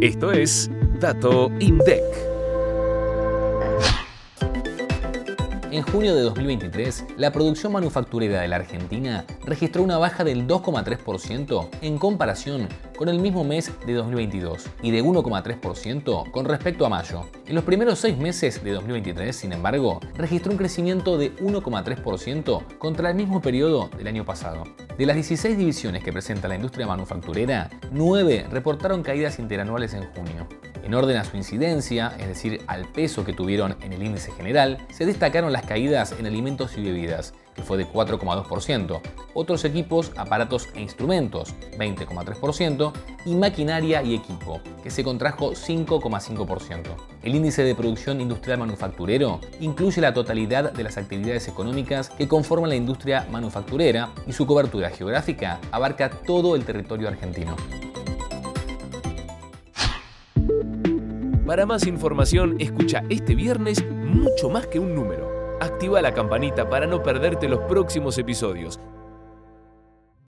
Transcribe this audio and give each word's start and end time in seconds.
Esto 0.00 0.30
es 0.30 0.70
Dato 1.00 1.50
INDEC. 1.58 2.02
En 5.72 5.82
junio 5.84 6.14
de 6.14 6.20
2023, 6.20 7.06
la 7.16 7.32
producción 7.32 7.72
manufacturera 7.72 8.42
de 8.42 8.48
la 8.48 8.56
Argentina 8.56 9.24
registró 9.46 9.82
una 9.82 9.96
baja 9.96 10.22
del 10.22 10.46
2,3% 10.46 11.70
en 11.80 11.96
comparación 11.96 12.68
con 12.98 13.08
el 13.08 13.20
mismo 13.20 13.42
mes 13.42 13.72
de 13.86 13.94
2022 13.94 14.66
y 14.82 14.90
de 14.90 15.02
1,3% 15.02 16.30
con 16.30 16.44
respecto 16.44 16.84
a 16.84 16.90
mayo. 16.90 17.24
En 17.46 17.54
los 17.54 17.64
primeros 17.64 17.98
seis 17.98 18.18
meses 18.18 18.62
de 18.62 18.72
2023, 18.72 19.34
sin 19.34 19.54
embargo, 19.54 20.00
registró 20.18 20.52
un 20.52 20.58
crecimiento 20.58 21.16
de 21.16 21.34
1,3% 21.36 22.76
contra 22.76 23.08
el 23.08 23.16
mismo 23.16 23.40
periodo 23.40 23.88
del 23.96 24.08
año 24.08 24.26
pasado. 24.26 24.64
De 24.98 25.04
las 25.04 25.14
16 25.14 25.58
divisiones 25.58 26.02
que 26.02 26.10
presenta 26.10 26.48
la 26.48 26.54
industria 26.54 26.86
manufacturera, 26.86 27.68
9 27.90 28.46
reportaron 28.50 29.02
caídas 29.02 29.38
interanuales 29.38 29.92
en 29.92 30.04
junio. 30.04 30.48
En 30.82 30.94
orden 30.94 31.18
a 31.18 31.24
su 31.24 31.36
incidencia, 31.36 32.14
es 32.18 32.28
decir, 32.28 32.62
al 32.66 32.90
peso 32.92 33.22
que 33.22 33.34
tuvieron 33.34 33.76
en 33.82 33.92
el 33.92 34.02
índice 34.02 34.32
general, 34.32 34.78
se 34.90 35.04
destacaron 35.04 35.52
las 35.52 35.66
caídas 35.66 36.14
en 36.18 36.24
alimentos 36.24 36.78
y 36.78 36.82
bebidas, 36.82 37.34
que 37.54 37.62
fue 37.62 37.76
de 37.76 37.86
4,2%, 37.86 39.02
otros 39.36 39.64
equipos, 39.66 40.12
aparatos 40.16 40.68
e 40.74 40.80
instrumentos, 40.80 41.54
20,3%, 41.78 42.92
y 43.26 43.34
maquinaria 43.34 44.02
y 44.02 44.14
equipo, 44.14 44.60
que 44.82 44.90
se 44.90 45.04
contrajo 45.04 45.52
5,5%. 45.52 46.82
El 47.22 47.34
índice 47.34 47.62
de 47.62 47.74
producción 47.74 48.20
industrial 48.20 48.58
manufacturero 48.58 49.40
incluye 49.60 50.00
la 50.00 50.14
totalidad 50.14 50.72
de 50.72 50.82
las 50.82 50.96
actividades 50.96 51.48
económicas 51.48 52.08
que 52.08 52.26
conforman 52.26 52.70
la 52.70 52.76
industria 52.76 53.26
manufacturera 53.30 54.10
y 54.26 54.32
su 54.32 54.46
cobertura 54.46 54.90
geográfica 54.90 55.60
abarca 55.70 56.10
todo 56.10 56.56
el 56.56 56.64
territorio 56.64 57.08
argentino. 57.08 57.56
Para 61.46 61.66
más 61.66 61.86
información, 61.86 62.56
escucha 62.58 63.02
este 63.08 63.34
viernes 63.34 63.84
mucho 63.90 64.48
más 64.48 64.66
que 64.66 64.78
un 64.78 64.94
número. 64.94 65.30
Activa 65.60 66.02
la 66.02 66.12
campanita 66.12 66.68
para 66.68 66.86
no 66.86 67.02
perderte 67.02 67.48
los 67.48 67.60
próximos 67.60 68.18
episodios 68.18 68.80